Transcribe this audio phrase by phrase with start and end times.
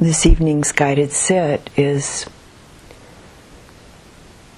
[0.00, 2.24] This evening's guided sit is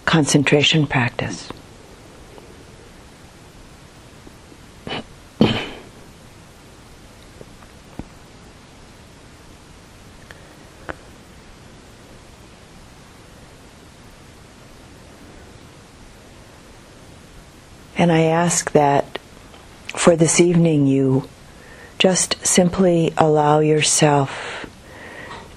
[0.04, 1.48] concentration practice.
[17.96, 19.18] And I ask that
[19.88, 21.28] for this evening you
[21.98, 24.51] just simply allow yourself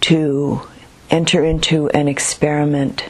[0.06, 0.62] to
[1.10, 3.10] enter into an experiment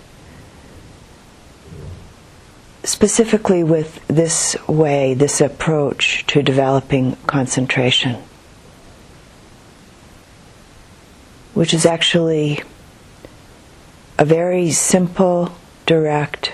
[2.86, 8.16] specifically with this way, this approach to developing concentration,
[11.54, 12.62] which is actually
[14.18, 15.54] a very simple,
[15.86, 16.54] direct,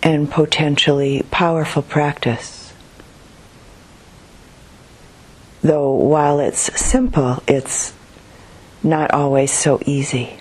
[0.00, 2.72] and potentially powerful practice.
[5.60, 7.94] Though while it's simple, it's
[8.82, 10.38] not always so easy.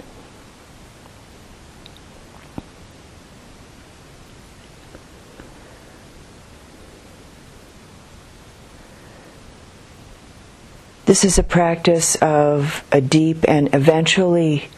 [11.06, 14.70] This is a practice of a deep and eventually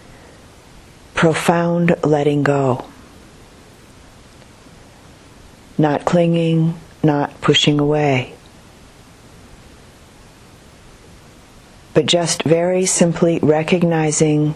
[1.13, 2.85] profound letting go
[5.77, 8.33] not clinging, not pushing away.
[11.93, 14.55] But just very simply recognizing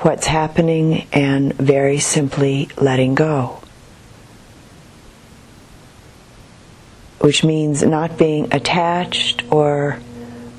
[0.00, 3.60] what's happening and very simply letting go.
[7.20, 9.98] Which means not being attached or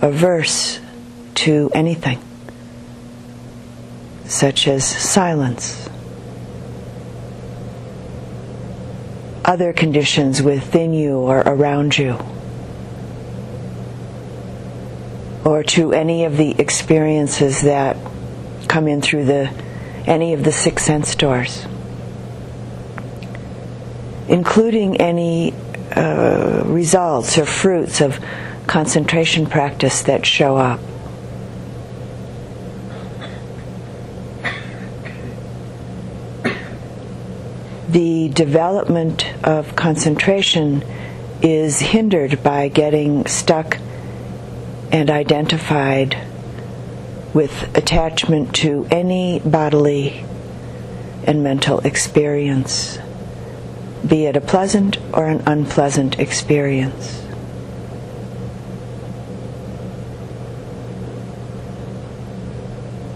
[0.01, 0.79] averse
[1.35, 2.19] to anything,
[4.25, 5.87] such as silence
[9.45, 12.17] other conditions within you or around you,
[15.45, 17.95] or to any of the experiences that
[18.67, 19.49] come in through the
[20.07, 21.65] any of the six sense doors,
[24.27, 25.53] including any
[25.95, 28.19] uh, results or fruits of
[28.67, 30.79] concentration practice that show up.
[37.95, 40.83] the development of concentration
[41.41, 43.77] is hindered by getting stuck
[44.91, 46.17] and identified
[47.33, 50.25] with attachment to any bodily
[51.25, 52.97] and mental experience,
[54.07, 57.25] be it a pleasant or an unpleasant experience.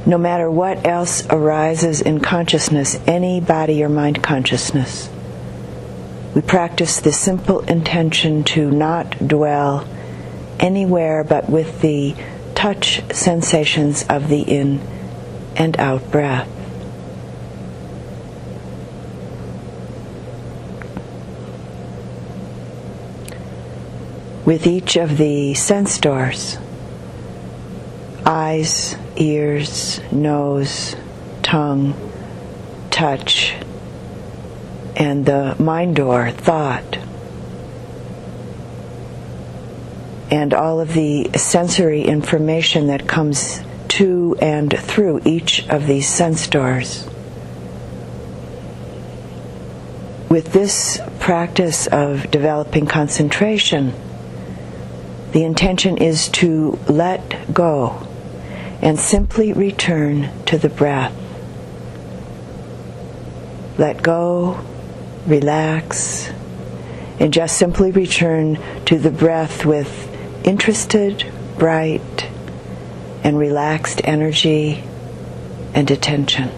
[0.10, 5.08] no matter what else arises in consciousness, any body or mind consciousness.
[6.34, 9.88] We practice the simple intention to not dwell
[10.60, 12.16] anywhere but with the
[12.56, 14.82] touch sensations of the in
[15.56, 16.48] and out breath.
[24.46, 26.58] With each of the sense doors,
[28.26, 30.96] eyes, ears, nose,
[31.44, 31.94] tongue,
[32.90, 33.56] touch,
[34.96, 36.98] and the mind door, thought.
[40.32, 46.48] And all of the sensory information that comes to and through each of these sense
[46.48, 47.08] doors.
[50.30, 53.94] With this practice of developing concentration,
[55.32, 58.08] the intention is to let go
[58.82, 61.14] and simply return to the breath.
[63.78, 64.64] Let go,
[65.26, 66.32] relax,
[67.20, 70.09] and just simply return to the breath with
[70.44, 72.30] interested, bright,
[73.24, 74.84] and relaxed energy
[75.74, 76.50] and attention.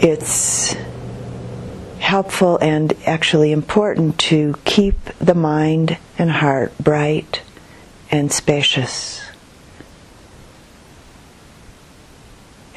[0.00, 0.74] It's
[2.00, 7.40] helpful and actually important to keep the mind and heart bright
[8.10, 9.22] and spacious.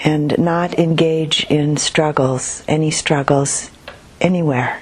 [0.06, 3.72] And not engage in struggles, any struggles,
[4.22, 4.82] anywhere.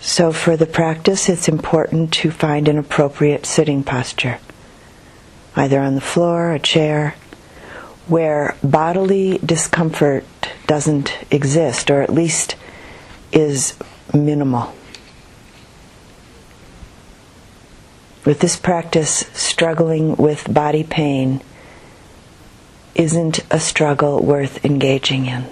[0.00, 4.38] So, for the practice, it's important to find an appropriate sitting posture,
[5.56, 7.14] either on the floor, or a chair,
[8.06, 10.24] where bodily discomfort
[10.66, 12.56] doesn't exist, or at least
[13.32, 13.74] is
[14.12, 14.74] minimal.
[18.24, 21.42] With this practice, struggling with body pain
[22.94, 25.46] isn't a struggle worth engaging in.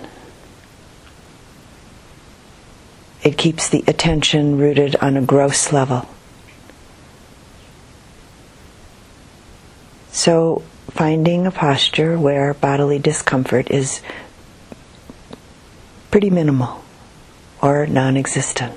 [3.23, 6.09] it keeps the attention rooted on a gross level.
[10.11, 14.01] So, finding a posture where bodily discomfort is
[16.11, 16.83] pretty minimal
[17.63, 18.75] or non existent.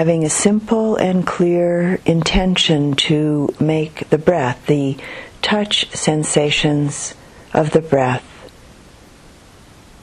[0.00, 4.96] Having a simple and clear intention to make the breath, the
[5.42, 7.14] touch sensations
[7.52, 8.24] of the breath,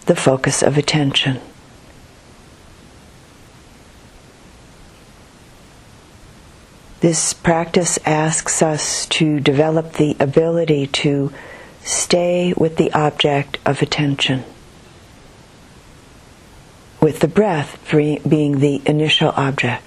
[0.05, 1.39] the focus of attention.
[6.99, 11.33] This practice asks us to develop the ability to
[11.81, 14.43] stay with the object of attention
[16.99, 19.86] with the breath being the initial object.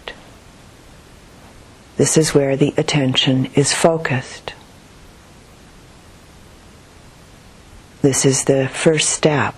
[2.00, 4.54] This is where the attention is focused.
[8.00, 9.54] This is the first step.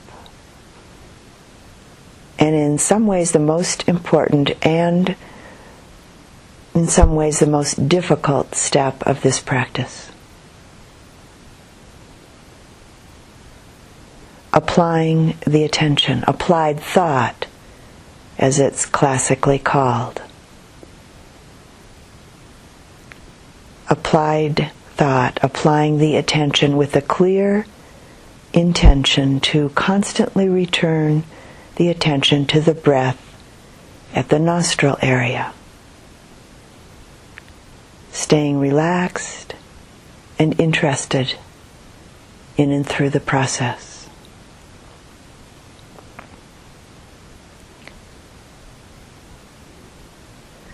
[2.41, 5.15] And in some ways, the most important and
[6.75, 10.11] in some ways, the most difficult step of this practice.
[14.53, 17.47] applying the attention, applied thought,
[18.37, 20.21] as it's classically called.
[23.93, 27.67] Applied thought, applying the attention with a clear
[28.55, 31.25] intention to constantly return
[31.77, 33.21] the attention to the breath
[34.15, 35.53] at the nostril area.
[38.13, 39.57] Staying relaxed
[40.39, 41.35] and interested
[42.57, 44.09] in and through the process.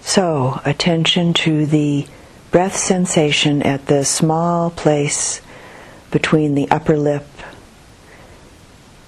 [0.02, 2.06] So, attention to the
[2.50, 5.40] breath sensation at the small place
[6.10, 7.26] between the upper lip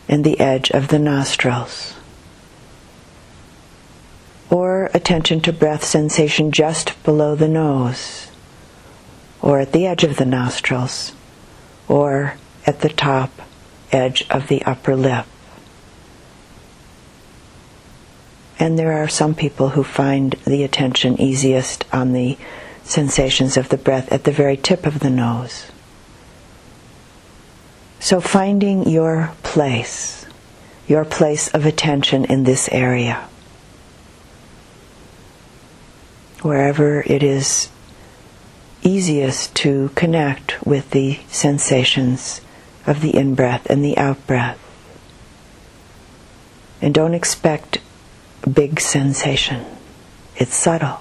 [0.08, 1.94] and the edge of the nostrils.
[4.50, 8.30] Or attention to breath sensation just below the nose,
[9.40, 11.12] or at the edge of the nostrils,
[11.88, 12.34] or
[12.66, 13.30] at the top
[13.92, 15.26] edge of the upper lip.
[18.58, 22.36] And there are some people who find the attention easiest on the
[22.90, 25.70] sensations of the breath at the very tip of the nose.
[28.00, 30.26] So finding your place,
[30.88, 33.28] your place of attention in this area,
[36.42, 37.68] wherever it is
[38.82, 42.40] easiest to connect with the sensations
[42.86, 44.58] of the in breath and the out breath.
[46.80, 47.78] And don't expect
[48.50, 49.66] big sensation.
[50.36, 51.00] It's subtle.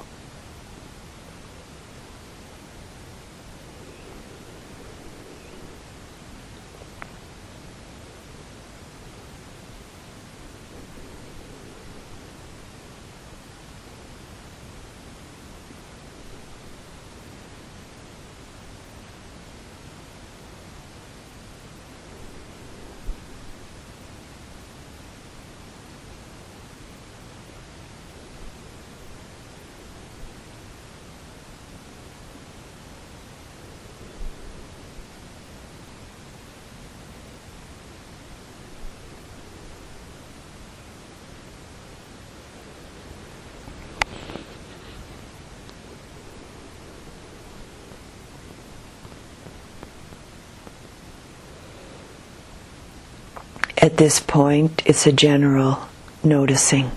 [53.82, 55.78] At this point, it's a general
[56.24, 56.90] noticing,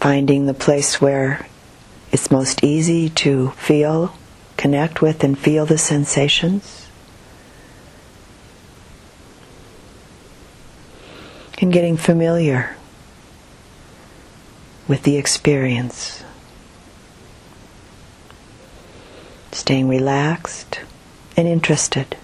[0.00, 1.46] finding the place where
[2.10, 4.14] it's most easy to feel,
[4.56, 6.88] connect with, and feel the sensations.
[11.58, 12.74] And getting familiar
[14.88, 16.24] with the experience.
[19.52, 20.80] Staying relaxed
[21.36, 22.16] and interested.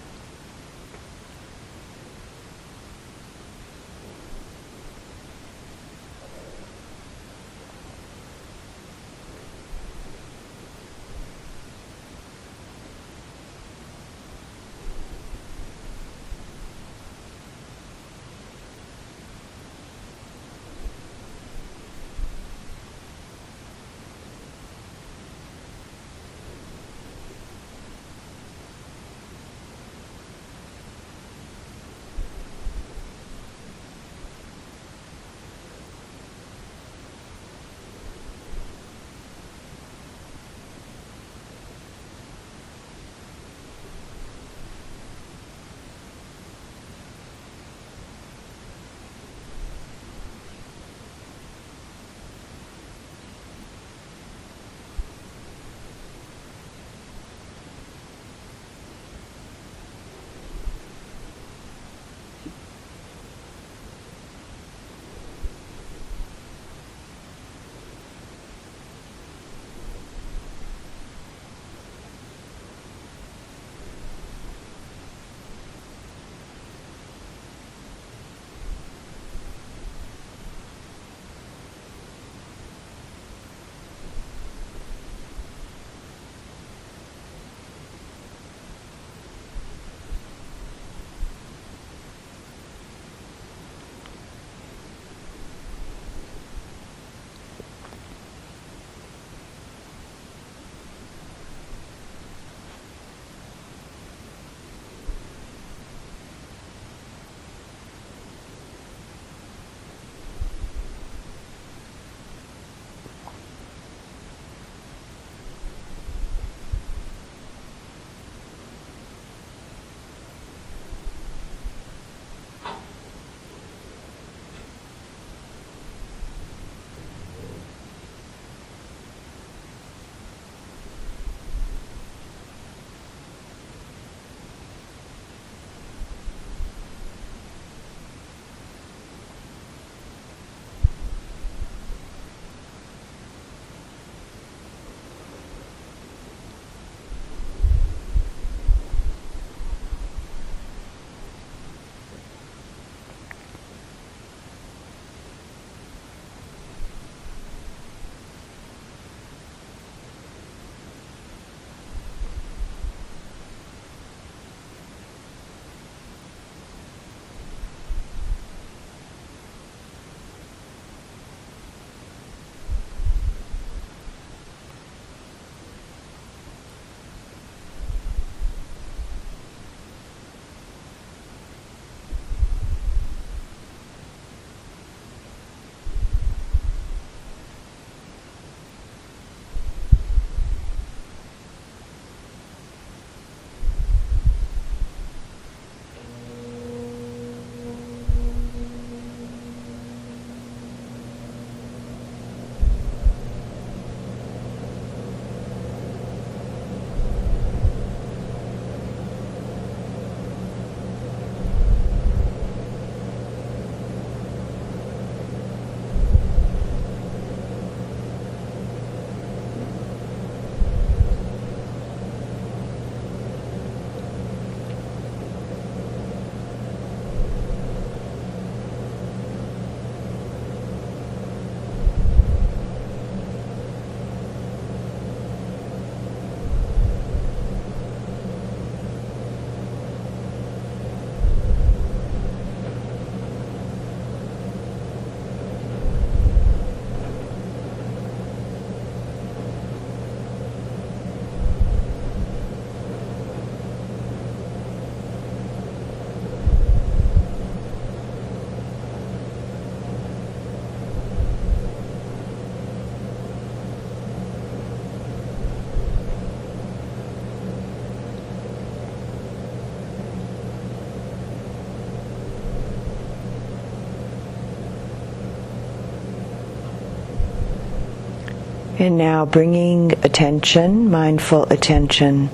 [278.85, 282.29] And now bringing attention, mindful attention,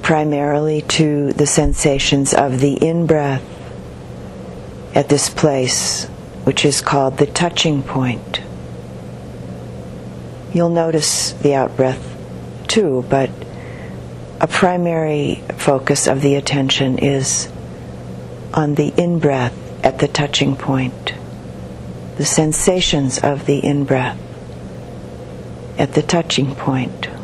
[0.00, 3.44] primarily to the sensations of the in breath
[4.94, 6.06] at this place,
[6.44, 8.40] which is called the touching point.
[10.54, 12.16] You'll notice the out breath
[12.66, 13.28] too, but
[14.40, 17.52] a primary focus of the attention is
[18.54, 19.54] on the in breath
[19.84, 21.12] at the touching point,
[22.16, 24.18] the sensations of the in breath
[25.78, 27.17] at the touching point.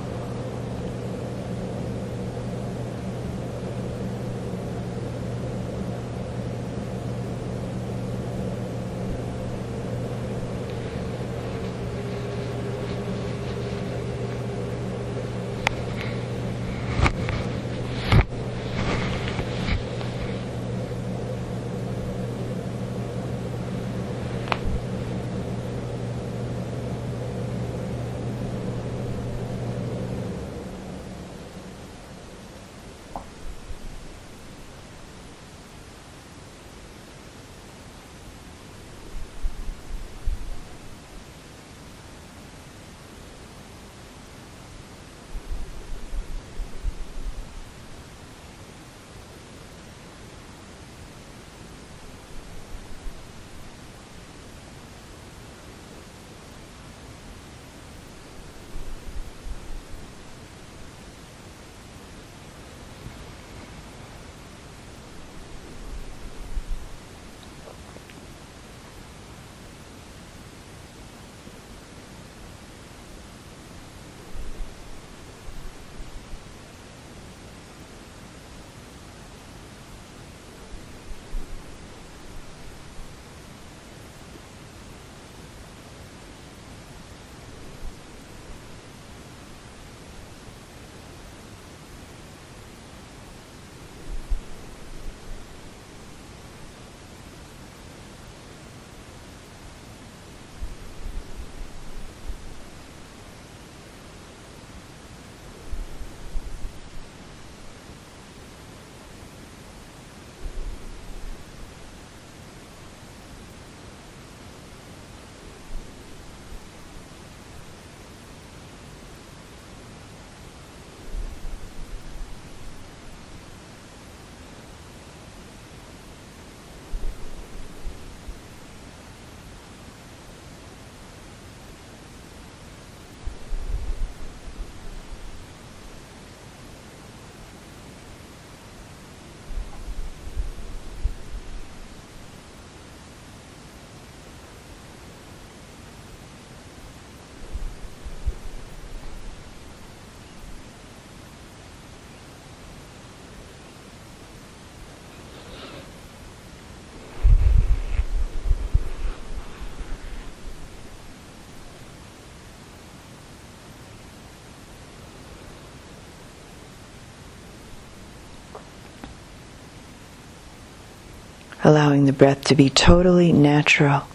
[171.64, 174.06] Allowing the breath to be totally natural.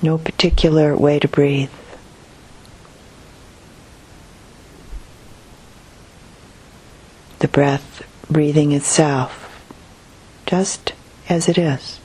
[0.00, 1.70] No particular way to breathe.
[7.40, 9.62] The breath breathing itself,
[10.46, 10.92] just
[11.28, 12.00] as it is.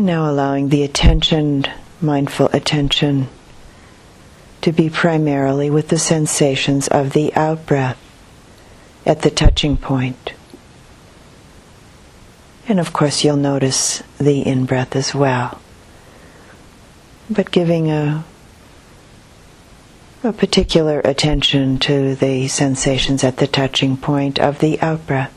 [0.00, 1.66] And now allowing the attention,
[2.00, 3.28] mindful attention,
[4.62, 7.98] to be primarily with the sensations of the out breath
[9.04, 10.32] at the touching point.
[12.66, 15.60] And of course, you'll notice the in breath as well
[17.30, 18.24] but giving a
[20.24, 25.32] a particular attention to the sensations at the touching point of the out breath.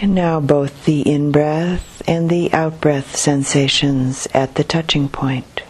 [0.00, 5.62] And now both the in breath and the out breath sensations at the touching point.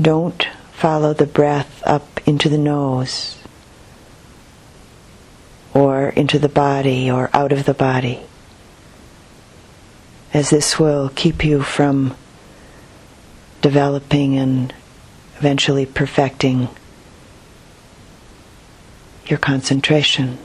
[0.00, 3.38] Don't follow the breath up into the nose
[5.74, 8.20] or into the body or out of the body,
[10.32, 12.16] as this will keep you from
[13.60, 14.74] developing and
[15.36, 16.68] eventually perfecting
[19.32, 20.36] your concentration.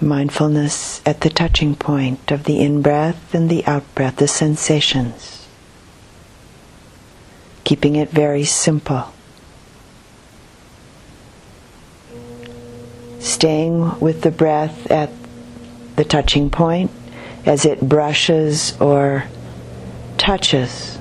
[0.00, 5.46] Mindfulness at the touching point of the in breath and the out breath, the sensations.
[7.64, 9.12] Keeping it very simple.
[13.20, 15.10] Staying with the breath at
[15.96, 16.90] the touching point
[17.44, 19.24] as it brushes or
[20.16, 20.98] touches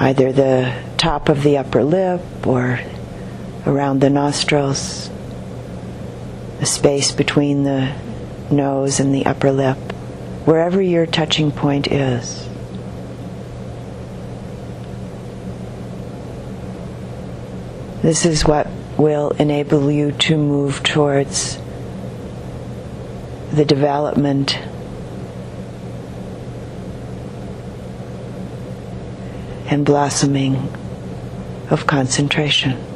[0.00, 2.80] either the top of the upper lip or
[3.66, 5.10] around the nostrils,
[6.58, 7.94] the space between the
[8.50, 9.76] nose and the upper lip,
[10.46, 12.48] wherever your touching point is.
[18.00, 21.58] This is what will enable you to move towards
[23.52, 24.58] the development
[29.66, 30.56] and blossoming
[31.70, 32.89] of concentration.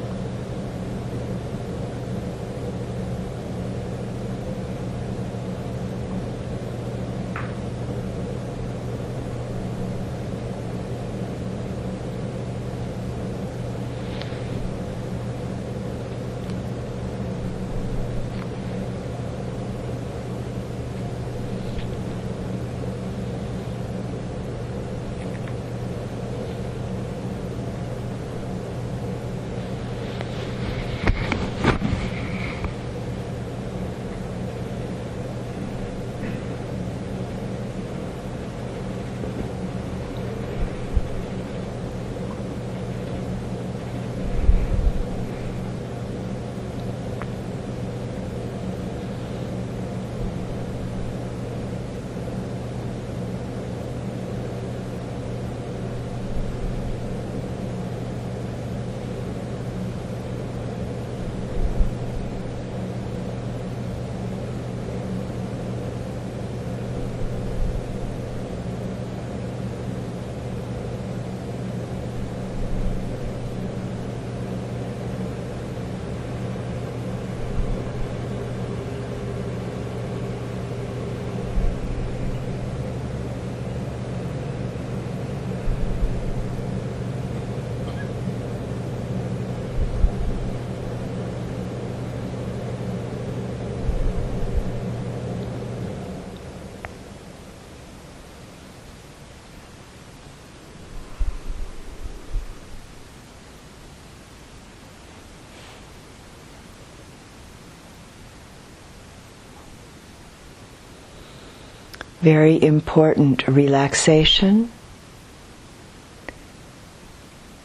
[112.25, 114.73] Very important relaxation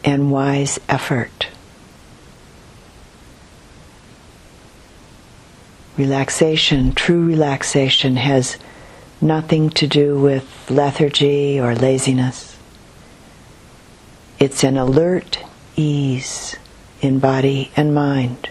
[0.04, 1.48] and wise effort.
[5.96, 8.58] Relaxation, true relaxation, has
[9.18, 12.58] nothing to do with lethargy or laziness.
[14.38, 15.38] It's an alert
[15.74, 16.56] ease
[17.00, 18.50] in body and mind.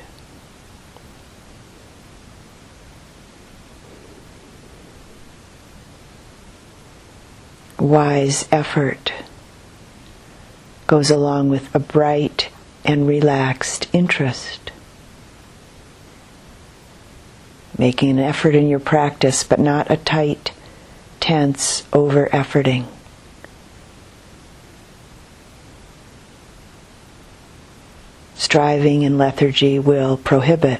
[7.90, 9.12] Wise effort
[10.86, 12.50] goes along with a bright
[12.86, 14.72] and relaxed interest.
[17.78, 20.52] Making an effort in your practice, but not a tight,
[21.20, 22.86] tense, over efforting.
[28.36, 30.80] Striving and lethargy will prohibit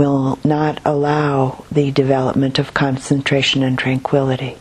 [0.00, 4.56] will not allow the development of concentration and tranquility.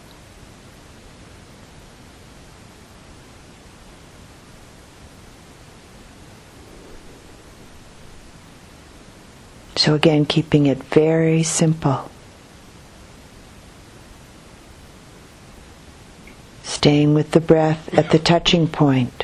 [9.77, 12.11] So, again, keeping it very simple.
[16.63, 19.23] Staying with the breath at the touching point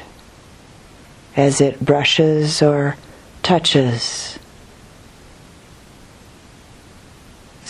[1.36, 2.96] as it brushes or
[3.44, 4.40] touches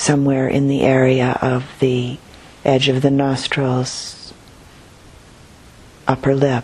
[0.05, 2.15] somewhere in the area of the
[2.63, 4.31] edge of the nostrils,
[6.07, 6.63] upper lip.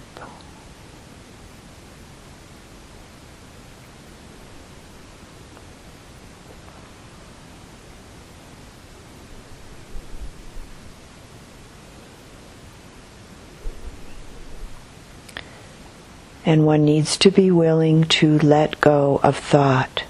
[16.46, 20.04] And one needs to be willing to let go of thought.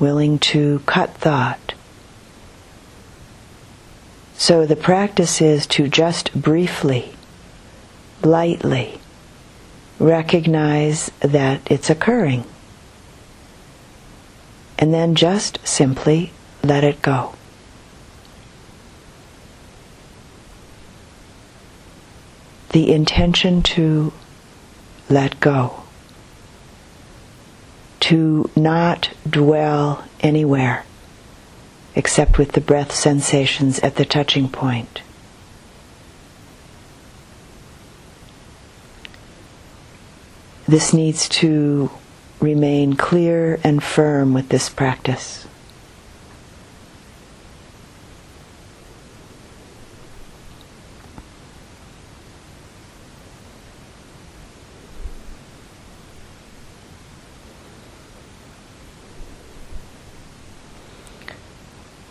[0.00, 1.74] Willing to cut thought.
[4.34, 7.12] So the practice is to just briefly,
[8.22, 9.00] lightly,
[9.98, 12.44] recognize that it's occurring.
[14.78, 16.32] And then just simply
[16.64, 17.34] let it go.
[22.70, 24.12] The intention to
[25.10, 25.82] let go
[28.10, 30.84] to not dwell anywhere
[31.94, 35.02] except with the breath sensations at the touching point.
[40.66, 41.88] This needs to
[42.40, 45.46] remain clear and firm with this practice.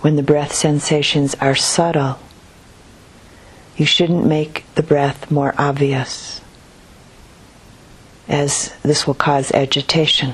[0.10, 2.18] When the breath sensations are subtle,
[3.78, 6.42] You shouldn't make the breath more obvious,
[8.28, 10.34] as this will cause agitation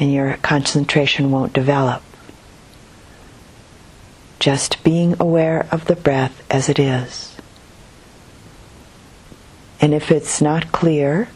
[0.00, 2.02] and your concentration won't develop.
[4.40, 7.36] Just being aware of the breath as it is.
[9.80, 11.28] And if it's not clear,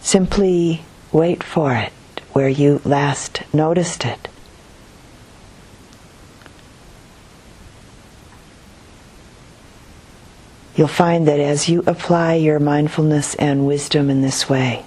[0.00, 1.92] simply wait for it
[2.32, 4.28] where you last noticed it.
[10.74, 14.84] You'll find that as you apply your mindfulness and wisdom in this way,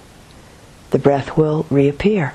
[0.90, 2.34] the breath will reappear.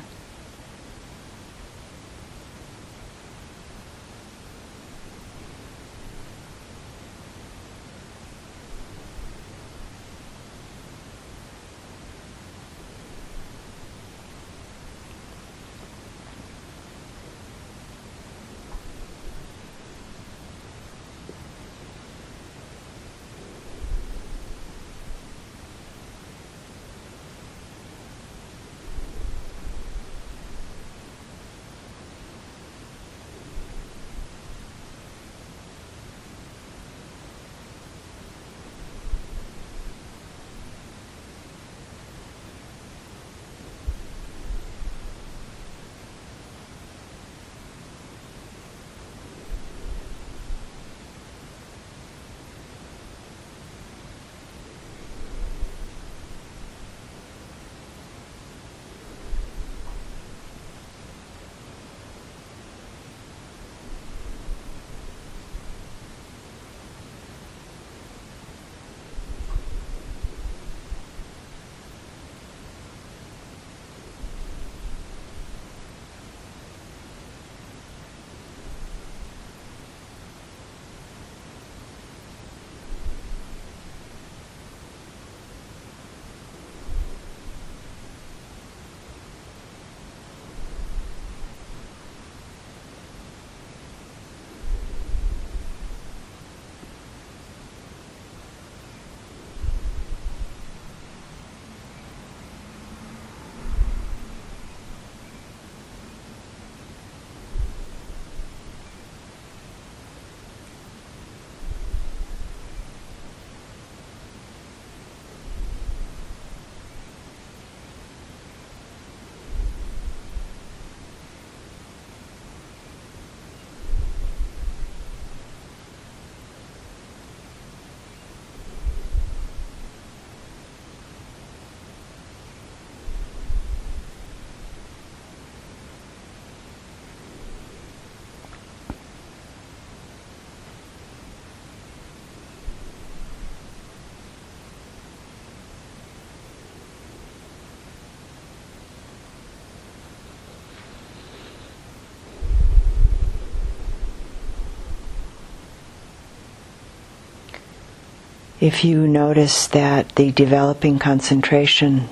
[158.61, 162.07] If you notice that the developing concentration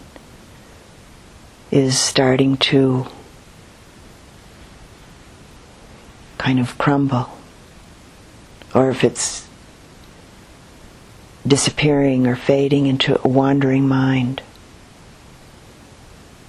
[1.69, 3.05] is starting to
[6.39, 7.29] kind of crumble,
[8.73, 9.47] or if it's
[11.45, 14.41] disappearing or fading into a wandering mind,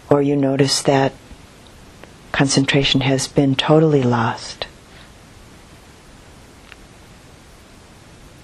[0.08, 1.12] or you notice that
[2.32, 4.66] concentration has been totally lost.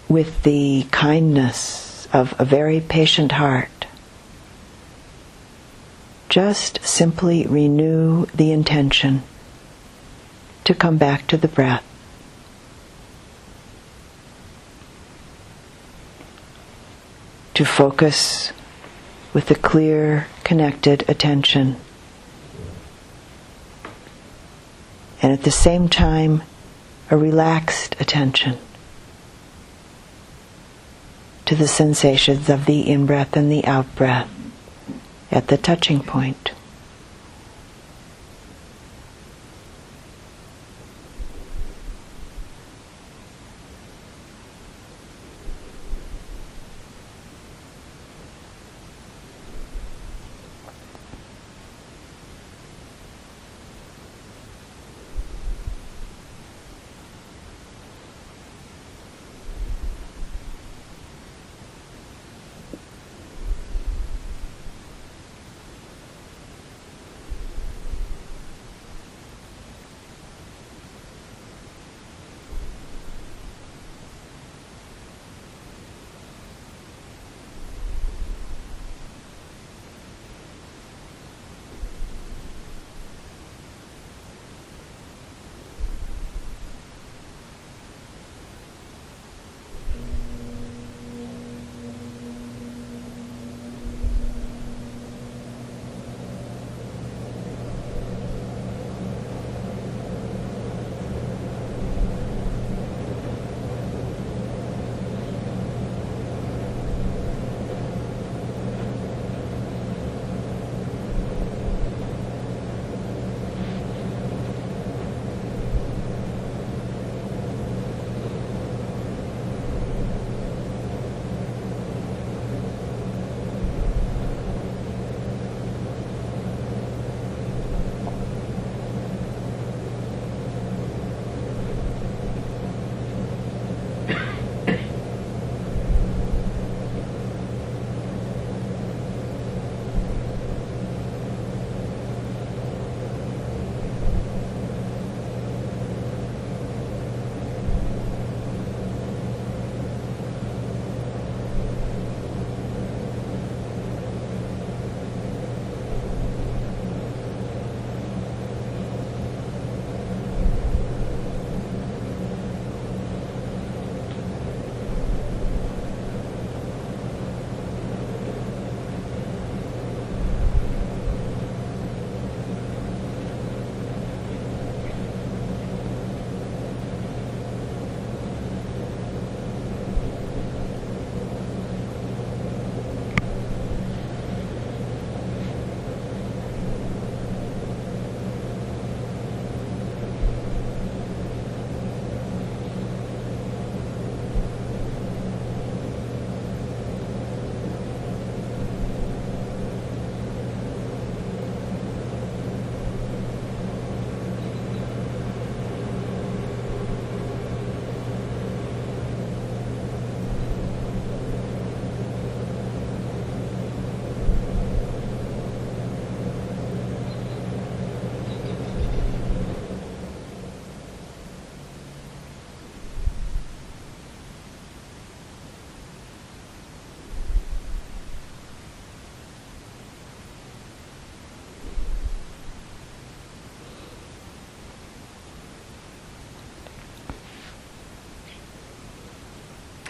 [0.09, 3.87] With the kindness of a very patient heart,
[6.29, 9.23] just simply renew the intention
[10.65, 11.85] to come back to the breath.
[17.55, 18.53] To focus
[19.33, 21.77] with a clear, connected attention.
[25.23, 26.43] And at the same time,
[27.11, 28.59] a relaxed attention
[31.47, 34.29] to the sensations of the in breath and the out breath
[35.31, 36.53] at the touching point.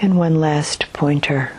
[0.07, 1.51] And one last pointer.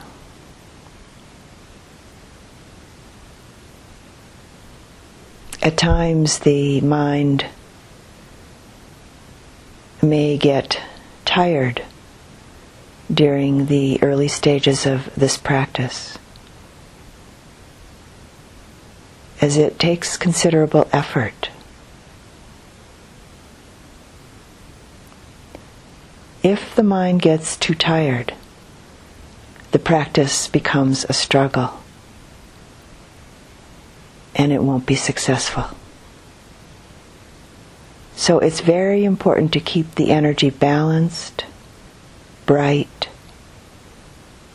[5.62, 7.46] At times, the mind
[10.02, 10.82] may get
[11.26, 11.84] tired
[13.14, 16.18] during the early stages of this practice,
[19.42, 21.50] as it takes considerable effort.
[26.44, 28.34] If the mind gets too tired,
[29.72, 31.82] the practice becomes a struggle
[34.36, 35.66] and it won't be successful.
[38.16, 41.46] So it's very important to keep the energy balanced,
[42.46, 43.10] bright,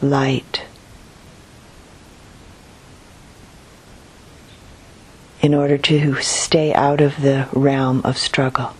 [0.00, 0.62] light,
[5.40, 8.74] in order to stay out of the realm of struggle.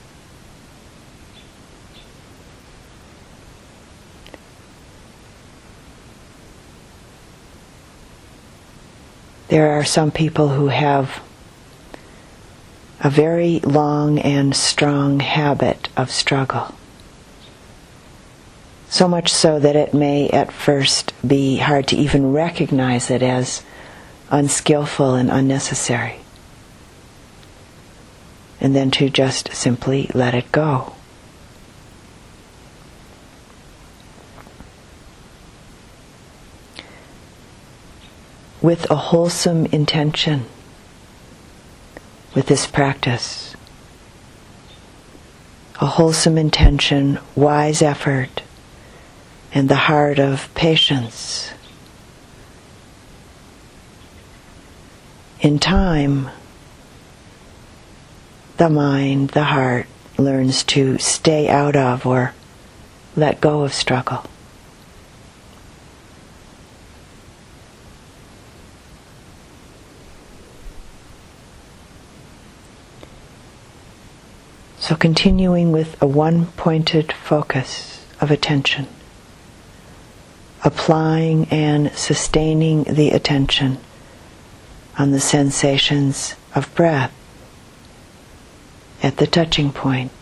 [9.53, 11.23] There are some people who have
[13.01, 16.75] a very long and strong habit of struggle.
[18.89, 23.63] So much so that it may at first be hard to even recognize it as
[24.31, 26.21] unskillful and unnecessary.
[28.59, 30.95] And then to just simply let it go.
[38.63, 40.47] With a wholesome intention
[42.35, 43.55] with this practice.
[45.81, 48.43] A wholesome intention, wise effort,
[49.53, 51.53] and the heart of patience.
[55.41, 56.31] In time,
[58.59, 59.87] the mind, the heart,
[60.17, 62.33] learns to stay out of or
[63.17, 64.25] let go of struggle.
[74.83, 78.89] So, continuing with a one pointed focus of attention,
[80.65, 83.79] applying and sustaining the attention
[84.99, 87.15] on the sensations of breath
[89.05, 90.22] at the touching point.